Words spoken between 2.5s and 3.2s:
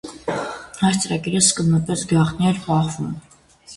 էր պահվում։